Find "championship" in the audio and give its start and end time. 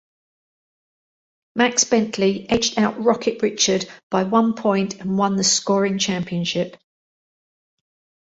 5.99-6.75